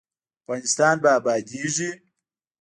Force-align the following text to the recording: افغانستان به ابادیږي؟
افغانستان 0.43 0.95
به 1.03 1.09
ابادیږي؟ 1.19 1.91